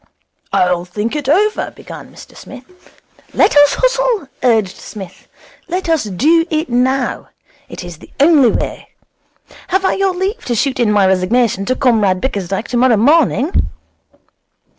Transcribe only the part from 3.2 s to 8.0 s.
'Let us hustle,' urged Psmith. 'Let us Do It Now. It is